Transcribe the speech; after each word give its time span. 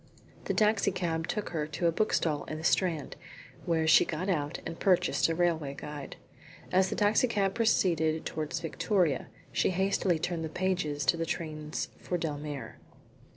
The 0.45 0.55
taxi 0.55 0.89
cab 0.91 1.27
took 1.27 1.49
her 1.49 1.67
to 1.67 1.85
a 1.85 1.91
bookstall 1.91 2.43
in 2.45 2.57
the 2.57 2.63
Strand, 2.63 3.15
where 3.67 3.85
she 3.85 4.03
got 4.03 4.29
out 4.29 4.57
and 4.65 4.79
purchased 4.79 5.29
a 5.29 5.35
railway 5.35 5.75
guide. 5.75 6.15
As 6.71 6.89
the 6.89 6.95
taxi 6.95 7.27
cab 7.27 7.53
proceeded 7.53 8.25
towards 8.25 8.61
Victoria 8.61 9.27
she 9.51 9.69
hastily 9.69 10.17
turned 10.17 10.43
the 10.43 10.49
pages 10.49 11.05
to 11.05 11.17
the 11.17 11.25
trains 11.27 11.89
for 11.99 12.17
Dellmere. 12.17 12.77